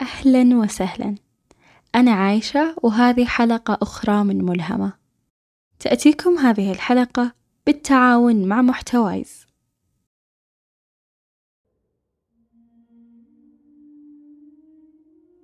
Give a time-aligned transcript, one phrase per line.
[0.00, 1.14] أهلا وسهلا.
[1.94, 4.92] أنا عايشة وهذه حلقة أخرى من ملهمة.
[5.78, 7.32] تأتيكم هذه الحلقة
[7.66, 9.46] بالتعاون مع محتوايز.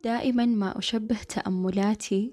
[0.05, 2.33] دائما ما أشبه تأملاتي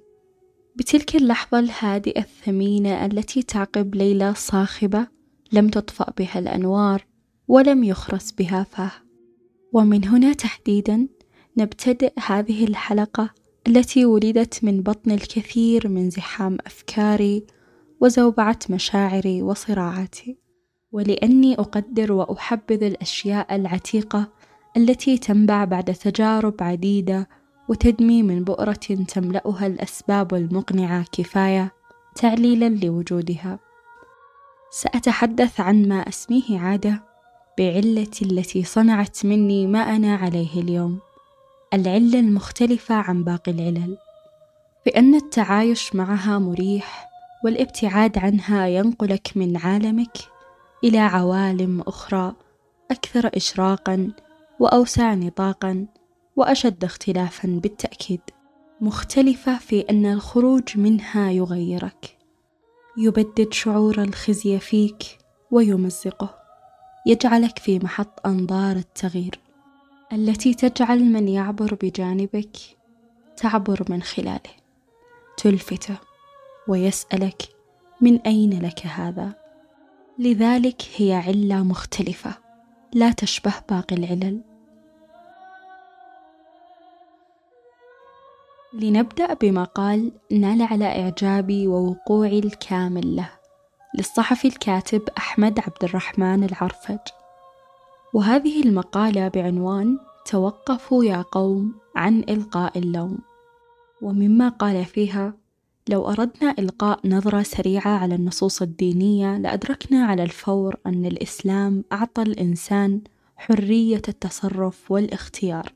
[0.75, 5.07] بتلك اللحظة الهادئة الثمينة التي تعقب ليلة صاخبة
[5.51, 7.05] لم تطفأ بها الأنوار
[7.47, 8.91] ولم يخرس بها فاه.
[9.73, 11.07] ومن هنا تحديدا
[11.57, 13.29] نبتدئ هذه الحلقة
[13.67, 17.45] التي ولدت من بطن الكثير من زحام أفكاري
[18.01, 20.37] وزوبعة مشاعري وصراعاتي.
[20.91, 24.31] ولأني أقدر وأحبذ الأشياء العتيقة
[24.77, 27.29] التي تنبع بعد تجارب عديدة
[27.69, 31.73] وتدمي من بؤرة تملأها الأسباب المقنعة كفاية
[32.15, 33.59] تعليلا لوجودها.
[34.71, 37.03] سأتحدث عن ما أسميه عادة
[37.57, 40.99] بعلتي التي صنعت مني ما أنا عليه اليوم.
[41.73, 43.97] العلة المختلفة عن باقي العلل
[44.85, 47.09] بأن التعايش معها مريح
[47.43, 50.17] والابتعاد عنها ينقلك من عالمك
[50.83, 52.33] إلى عوالم أخرى
[52.91, 54.11] أكثر إشراقا
[54.59, 55.85] وأوسع نطاقا
[56.35, 58.21] وأشد اختلافا بالتأكيد.
[58.81, 62.17] مختلفة في أن الخروج منها يغيرك
[62.97, 65.03] يبدد شعور الخزي فيك
[65.51, 66.35] ويمزقه
[67.05, 69.39] يجعلك في محط أنظار التغيير.
[70.13, 72.57] التي تجعل من يعبر بجانبك
[73.37, 74.51] تعبر من خلاله.
[75.37, 75.97] تلفته
[76.67, 77.41] ويسألك
[78.01, 79.33] من أين لك هذا؟
[80.19, 82.33] لذلك هي علة مختلفة.
[82.93, 84.41] لا تشبه باقي العلل.
[88.73, 93.29] لنبدأ بمقال نال على إعجابي ووقوعي الكامل له.
[93.97, 97.20] للصحفي الكاتب أحمد عبد الرحمن العرفج.
[98.13, 103.17] وهذه المقالة بعنوان توقفوا يا قوم عن إلقاء اللوم.
[104.01, 105.33] ومما قال فيها
[105.89, 113.01] لو أردنا إلقاء نظرة سريعة على النصوص الدينية لأدركنا على الفور أن الإسلام أعطى الإنسان
[113.35, 115.73] حرية التصرف والاختيار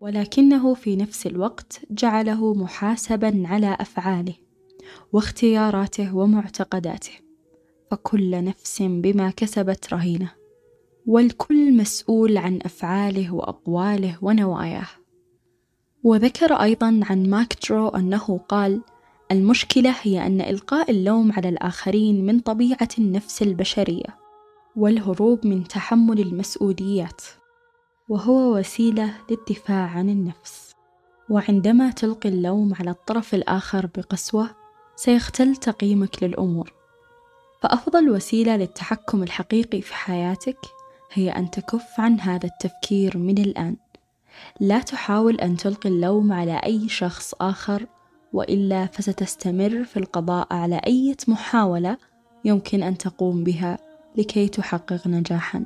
[0.00, 4.34] ولكنه في نفس الوقت جعله محاسبا على أفعاله
[5.12, 7.12] واختياراته ومعتقداته
[7.90, 10.37] فكل نفس بما كسبت رهينة.
[11.08, 14.88] والكل مسؤول عن أفعاله وأقواله ونواياه.
[16.04, 18.80] وذكر أيضا عن ماكترو أنه قال
[19.32, 24.18] المشكلة هي أن إلقاء اللوم على الآخرين من طبيعة النفس البشرية
[24.76, 27.22] والهروب من تحمل المسؤوليات
[28.08, 30.74] وهو وسيلة للدفاع عن النفس.
[31.30, 34.50] وعندما تلقي اللوم على الطرف الآخر بقسوة
[34.96, 36.72] سيختل تقييمك للأمور.
[37.62, 40.58] فأفضل وسيلة للتحكم الحقيقي في حياتك
[41.12, 43.76] هي أن تكف عن هذا التفكير من الآن
[44.60, 47.86] لا تحاول أن تلقي اللوم على أي شخص آخر
[48.32, 51.96] وإلا فستستمر في القضاء على أي محاولة
[52.44, 53.78] يمكن أن تقوم بها
[54.16, 55.64] لكي تحقق نجاحًا.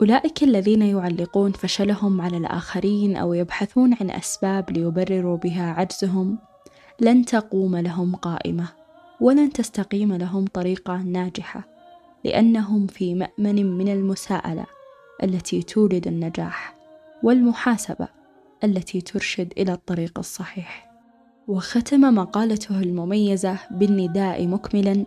[0.00, 6.38] أولئك الذين يعلقون فشلهم على الآخرين أو يبحثون عن أسباب ليبرروا بها عجزهم
[7.00, 8.68] لن تقوم لهم قائمة
[9.20, 11.77] ولن تستقيم لهم طريقة ناجحة
[12.28, 14.66] لأنهم في مأمن من المساءلة
[15.22, 16.74] التي تولد النجاح
[17.22, 18.08] والمحاسبة
[18.64, 20.90] التي ترشد إلى الطريق الصحيح.
[21.48, 25.06] وختم مقالته المميزة بالنداء مكملا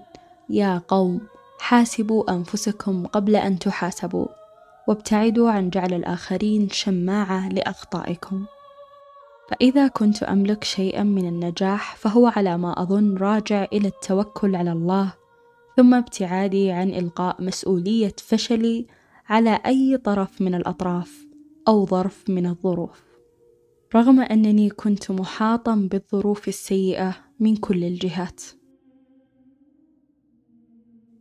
[0.50, 1.22] يا قوم
[1.60, 4.28] حاسبوا أنفسكم قبل أن تحاسبوا
[4.88, 8.46] وابتعدوا عن جعل الآخرين شماعة لأخطائكم.
[9.50, 15.21] فإذا كنت أملك شيئا من النجاح فهو على ما أظن راجع إلى التوكل على الله
[15.78, 18.88] ثم ابتعادي عن إلقاء مسؤولية فشلي
[19.30, 21.28] على أي طرف من الأطراف
[21.68, 23.04] أو ظرف من الظروف.
[23.96, 28.42] رغم أنني كنت محاطا بالظروف السيئة من كل الجهات.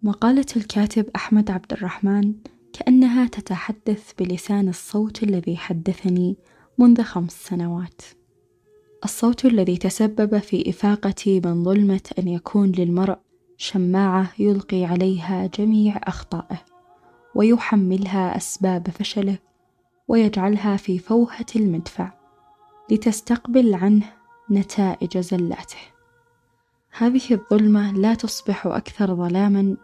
[0.03, 2.35] مقالة الكاتب أحمد عبد الرحمن
[2.73, 6.37] كأنها تتحدث بلسان الصوت الذي حدثني
[6.79, 8.03] منذ خمس سنوات.
[9.05, 13.19] الصوت الذي تسبب في إفاقتي من ظلمة أن يكون للمرء
[13.61, 16.59] شماعة يلقي عليها جميع أخطائه
[17.35, 19.39] ويحملها أسباب فشله
[20.09, 22.13] ويجعلها في فوهة المدفع
[22.91, 24.13] لتستقبل عنه
[24.51, 25.79] نتائج زلاته.
[26.91, 29.77] هذه الظلمة لا تصبح أكثر ظلاما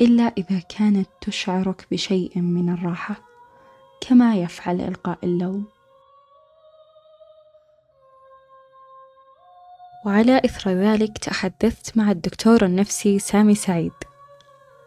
[0.00, 3.14] إلا إذا كانت تشعرك بشيء من الراحة
[4.00, 5.64] كما يفعل إلقاء اللوم.
[10.04, 13.92] وعلى إثر ذلك تحدثت مع الدكتور النفسي سامي سعيد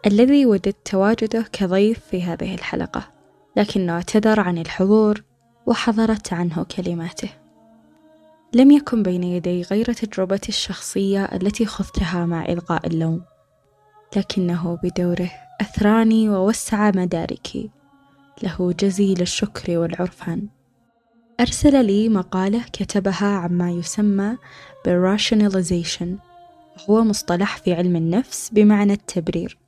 [0.06, 3.08] الذي وددت تواجده كضيف في هذه الحلقة
[3.56, 5.22] لكنه اعتذر عن الحضور
[5.66, 7.28] وحضرت عنه كلماته.
[8.54, 13.22] لم يكن بين يدي غير تجربتي الشخصية التي خضتها مع إلقاء اللوم
[14.16, 15.30] لكنه بدوره
[15.60, 17.70] أثراني ووسع مداركي
[18.42, 20.48] له جزيل الشكر والعرفان.
[21.40, 24.36] أرسل لي مقالة كتبها عما يسمى
[24.88, 26.06] بالrationalization
[26.88, 29.58] وهو مصطلح في علم النفس بمعنى التبرير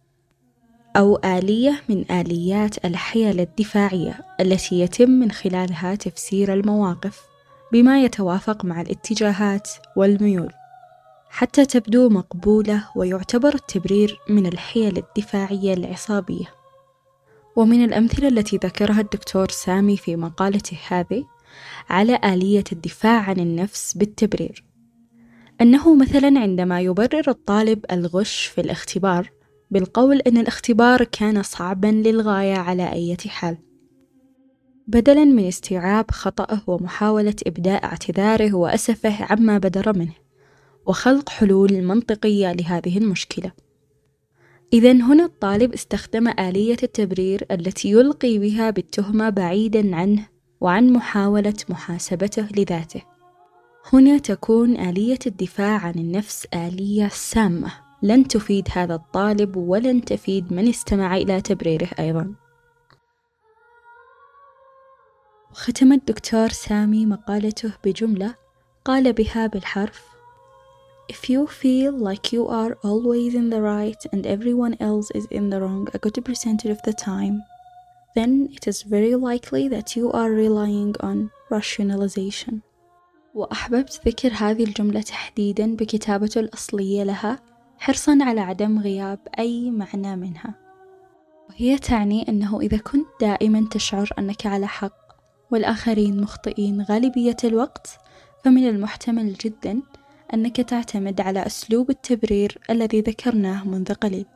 [0.96, 7.20] أو آلية من آليات الحيل الدفاعية التي يتم من خلالها تفسير المواقف
[7.72, 10.52] بما يتوافق مع الاتجاهات والميول
[11.30, 16.46] حتى تبدو مقبولة ويعتبر التبرير من الحيل الدفاعية العصابية.
[17.56, 21.24] ومن الأمثلة التي ذكرها الدكتور سامي في مقالته هذه
[21.88, 24.64] على آلية الدفاع عن النفس بالتبرير.
[25.60, 29.30] أنه مثلا عندما يبرر الطالب الغش في الاختبار
[29.70, 33.58] بالقول أن الاختبار كان صعبا للغاية على أي حال.
[34.86, 40.14] بدلا من استيعاب خطأه ومحاولة إبداء اعتذاره وأسفه عما بدر منه
[40.86, 43.52] وخلق حلول منطقية لهذه المشكلة.
[44.72, 50.28] إذا هنا الطالب استخدم آلية التبرير التي يلقي بها بالتهمة بعيدا عنه
[50.60, 53.02] وعن محاولة محاسبته لذاته.
[53.92, 57.72] هنا تكون آلية الدفاع عن النفس آلية سامة.
[58.02, 62.34] لن تفيد هذا الطالب ولن تفيد من استمع إلى تبريره أيضا.
[65.50, 68.34] وختم الدكتور سامي مقالته بجملة
[68.84, 70.10] قال بها بالحرف
[71.12, 75.50] If you feel like you are always in the right and everyone else is in
[75.50, 77.42] the wrong a good percentage of the time,
[78.14, 82.60] then it is very likely that you are relying on rationalization.
[83.34, 87.38] وأحببت ذكر هذه الجملة تحديدا بكتابته الأصلية لها
[87.78, 90.54] حرصا على عدم غياب أي معنى منها
[91.48, 95.00] وهي تعني أنه إذا كنت دائما تشعر أنك على حق
[95.50, 97.98] والآخرين مخطئين غالبية الوقت
[98.44, 99.82] فمن المحتمل جدا
[100.34, 104.26] أنك تعتمد على أسلوب التبرير الذي ذكرناه منذ قليل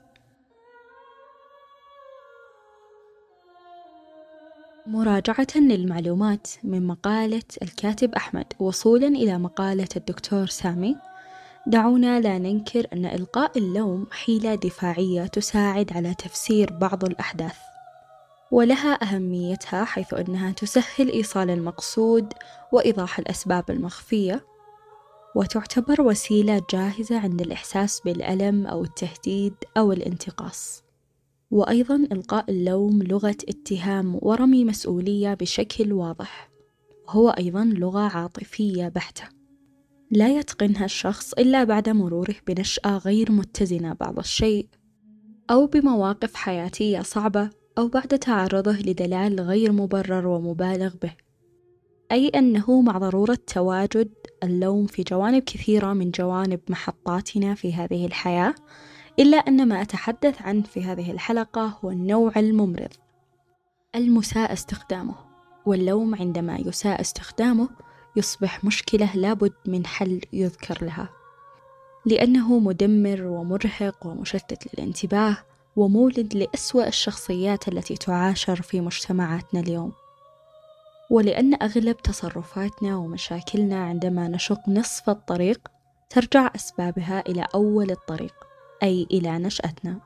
[4.94, 10.96] مراجعة للمعلومات من مقالة الكاتب أحمد وصولا إلى مقالة الدكتور سامي.
[11.66, 17.56] دعونا لا ننكر أن إلقاء اللوم حيلة دفاعية تساعد على تفسير بعض الأحداث
[18.50, 22.32] ولها أهميتها حيث أنها تسهل إيصال المقصود
[22.72, 24.44] وإيضاح الأسباب المخفية
[25.34, 30.83] وتعتبر وسيلة جاهزة عند الإحساس بالألم أو التهديد أو الانتقاص.
[31.54, 36.50] وأيضا إلقاء اللوم لغة اتهام ورمي مسؤولية بشكل واضح.
[37.06, 39.24] وهو أيضا لغة عاطفية بحتة.
[40.10, 44.68] لا يتقنها الشخص إلا بعد مروره بنشأة غير متزنة بعض الشيء
[45.50, 51.12] أو بمواقف حياتية صعبة أو بعد تعرضه لدلال غير مبرر ومبالغ به.
[52.12, 54.12] أي أنه مع ضرورة تواجد
[54.42, 58.54] اللوم في جوانب كثيرة من جوانب محطاتنا في هذه الحياة
[59.18, 62.92] إلا أن ما أتحدث عنه في هذه الحلقة هو النوع الممرض.
[63.94, 65.14] المساء استخدامه.
[65.66, 67.68] واللوم عندما يساء استخدامه
[68.16, 71.08] يصبح مشكلة لابد من حل يذكر لها.
[72.06, 75.36] لأنه مدمر ومرهق ومشتت للانتباه
[75.76, 79.92] ومولد لأسوأ الشخصيات التي تعاشر في مجتمعاتنا اليوم.
[81.10, 85.68] ولأن أغلب تصرفاتنا ومشاكلنا عندما نشق نصف الطريق
[86.10, 88.34] ترجع أسبابها إلى أول الطريق.
[88.82, 89.98] أي إلى نشأتنا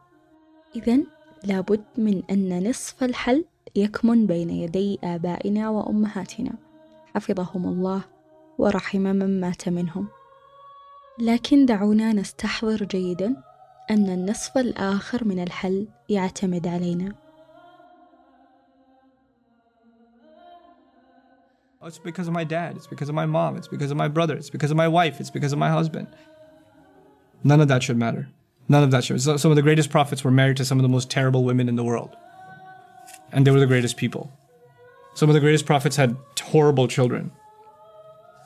[0.77, 0.99] إذا
[1.45, 3.45] لابد من أن نصف الحل
[3.77, 6.53] يكمن بين يدي آبائنا وأمهاتنا
[7.15, 8.05] حفظهم الله
[8.59, 10.09] ورحم من مات منهم
[11.19, 13.37] لكن دعونا نستحضر جيدا
[13.91, 17.15] أن النصف الآخر من الحل يعتمد علينا
[21.81, 22.77] It's because of my dad.
[22.77, 23.57] It's because of my mom.
[23.57, 24.37] It's because of my brother.
[24.37, 25.21] It's because of my wife.
[25.21, 26.09] It's because of my husband.
[27.45, 28.29] None of that should matter.
[28.69, 29.21] None of that should.
[29.21, 31.69] So, some of the greatest prophets were married to some of the most terrible women
[31.69, 32.17] in the world.
[33.33, 34.33] And they were the greatest people.
[35.15, 37.33] Some of the greatest prophets had horrible children.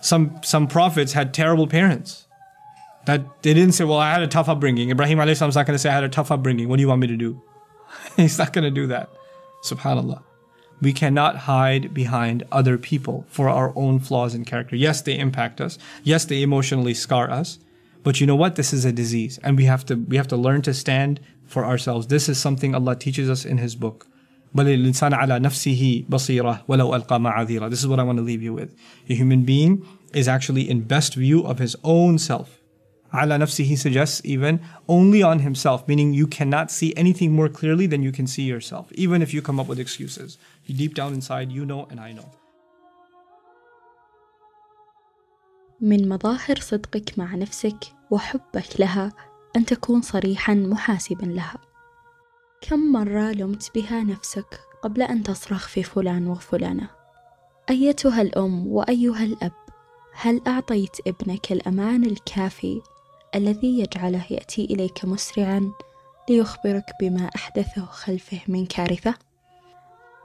[0.01, 2.27] Some, some prophets had terrible parents.
[3.07, 4.91] That they didn't say, well, I had a tough upbringing.
[4.91, 6.69] Ibrahim is not going to say, I had a tough upbringing.
[6.69, 7.43] What do you want me to do?
[8.17, 9.11] He's not going to do that.
[9.65, 10.23] Subhanallah.
[10.81, 14.75] We cannot hide behind other people for our own flaws in character.
[14.75, 15.79] Yes, they impact us.
[16.03, 17.59] Yes, they emotionally scar us.
[18.03, 18.57] But you know what?
[18.57, 21.65] This is a disease, and we have to we have to learn to stand for
[21.65, 22.09] ourselves.
[22.09, 24.07] This is something Allah teaches us in His book.
[24.55, 25.15] This is what
[28.01, 28.77] I want to leave you with.
[29.09, 32.59] A human being is actually in best view of his own self.
[33.15, 37.87] Ala nafsi, he suggests even only on himself, meaning you cannot see anything more clearly
[37.87, 40.39] than you can see yourself, even if you come up with excuses.
[40.67, 42.31] Deep down inside, you know and I know.
[45.83, 49.13] من مظاهر صدقك مع نفسك وحبك لها
[49.57, 51.59] أن تكون صريحا محاسبا لها.
[52.61, 56.91] كم مرة لمت بها نفسك قبل أن تصرخ في فلان وفلانة؟
[57.71, 59.53] أيتها الأم وأيها الأب
[60.15, 62.83] هل أعطيت ابنك الأمان الكافي
[63.35, 65.73] الذي يجعله يأتي إليك مسرعا
[66.31, 69.15] ليخبرك بما أحدثه خلفه من كارثة؟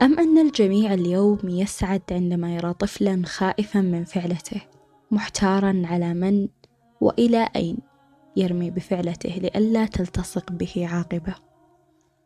[0.02, 4.77] أم أن الجميع اليوم يسعد عندما يرى طفلا خائفا من فعلته؟
[5.10, 6.48] محتارا على من
[7.00, 7.78] وإلى أين
[8.36, 11.34] يرمي بفعلته لئلا تلتصق به عاقبة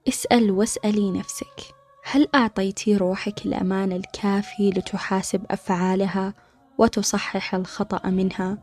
[0.08, 1.74] اسأل واسألي نفسك
[2.04, 6.34] هل أعطيت روحك الأمان الكافي لتحاسب أفعالها
[6.78, 8.58] وتصحح الخطأ منها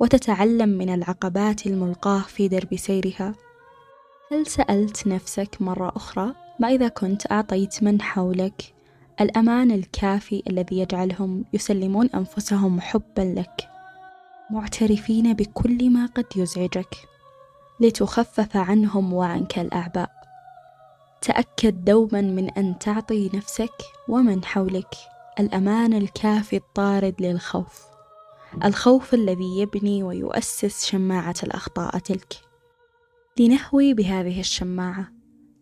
[0.00, 3.34] وتتعلم من العقبات الملقاة في درب سيرها؟
[4.32, 8.73] هل سألت نفسك مرة أخرى ما إذا كنت أعطيت من حولك
[9.20, 13.68] الأمان الكافي الذي يجعلهم يسلمون أنفسهم حبا لك.
[14.50, 16.96] معترفين بكل ما قد يزعجك.
[17.80, 20.10] لتخفف عنهم وعنك الأعباء.
[21.20, 24.94] تأكد دوما من أن تعطي نفسك ومن حولك.
[25.40, 27.84] الأمان الكافي الطارد للخوف.
[28.64, 32.34] الخوف الذي يبني ويؤسس شماعة الأخطاء تلك.
[33.38, 35.13] لنهوي بهذه الشماعة.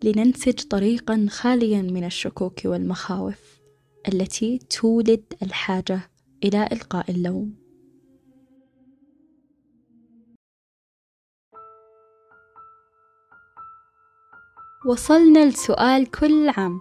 [0.04, 3.60] لننسج طريقا خاليا من الشكوك والمخاوف
[4.08, 6.00] التي تولد الحاجة
[6.44, 7.54] إلى إلقاء اللوم.
[14.86, 16.80] وصلنا لسؤال كل عام.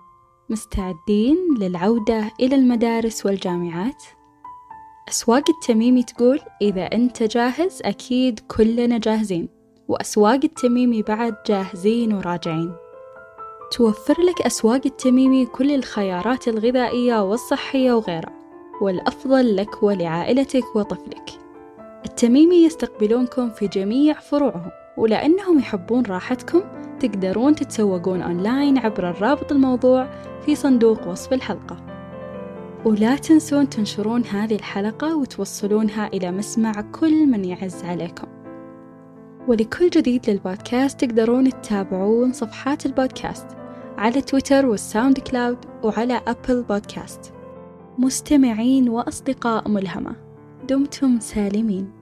[0.50, 4.04] مستعدين للعودة إلى المدارس والجامعات؟
[5.10, 9.50] أسواق التميمي تقول إذا أنت جاهز أكيد كلنا جاهزين
[9.88, 12.90] وأسواق التميمي بعد جاهزين وراجعين.
[13.72, 18.34] توفر لك أسواق التميمي كل الخيارات الغذائية والصحية وغيرها
[18.82, 21.30] والأفضل لك ولعائلتك وطفلك.
[22.06, 26.62] التميمي يستقبلونكم في جميع فروعهم ولأنهم يحبون راحتكم
[27.00, 30.10] تقدرون تتسوقون أونلاين عبر الرابط الموضوع
[30.46, 31.78] في صندوق وصف الحلقة.
[32.86, 38.28] ولا تنسون تنشرون هذه الحلقة وتوصلونها إلى مسمع كل من يعز عليكم.
[39.48, 43.61] ولكل جديد للبودكاست تقدرون تتابعون صفحات البودكاست.
[44.01, 47.34] على تويتر وال SoundCloud وعلى Apple Podcast.
[47.98, 50.15] مستمعين وأصدقاء ملهمة
[50.70, 52.00] دمتم سالمين.